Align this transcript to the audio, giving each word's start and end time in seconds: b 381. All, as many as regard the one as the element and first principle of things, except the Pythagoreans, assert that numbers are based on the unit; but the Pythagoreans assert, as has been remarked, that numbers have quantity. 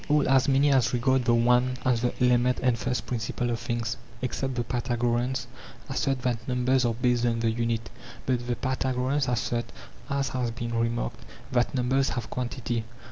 b 0.01 0.07
381. 0.07 0.31
All, 0.33 0.35
as 0.35 0.47
many 0.49 0.71
as 0.71 0.93
regard 0.95 1.25
the 1.25 1.33
one 1.35 1.77
as 1.85 2.01
the 2.01 2.11
element 2.19 2.59
and 2.63 2.75
first 2.75 3.05
principle 3.05 3.51
of 3.51 3.59
things, 3.59 3.97
except 4.23 4.55
the 4.55 4.63
Pythagoreans, 4.63 5.45
assert 5.89 6.23
that 6.23 6.47
numbers 6.47 6.85
are 6.85 6.95
based 6.95 7.23
on 7.23 7.39
the 7.41 7.51
unit; 7.51 7.87
but 8.25 8.47
the 8.47 8.55
Pythagoreans 8.55 9.27
assert, 9.27 9.65
as 10.09 10.29
has 10.29 10.49
been 10.49 10.73
remarked, 10.73 11.19
that 11.51 11.75
numbers 11.75 12.09
have 12.09 12.31
quantity. 12.31 12.83